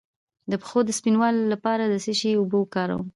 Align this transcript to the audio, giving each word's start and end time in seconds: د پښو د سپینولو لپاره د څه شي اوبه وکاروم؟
د 0.51 0.53
پښو 0.61 0.79
د 0.85 0.89
سپینولو 0.97 1.41
لپاره 1.53 1.83
د 1.87 1.95
څه 2.03 2.11
شي 2.19 2.31
اوبه 2.35 2.57
وکاروم؟ 2.59 3.03